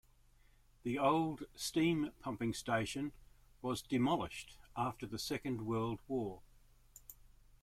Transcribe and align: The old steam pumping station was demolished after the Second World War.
The 0.81 0.97
old 0.97 1.43
steam 1.55 2.11
pumping 2.21 2.55
station 2.55 3.11
was 3.61 3.83
demolished 3.83 4.57
after 4.75 5.05
the 5.05 5.19
Second 5.19 5.67
World 5.67 5.99
War. 6.07 6.41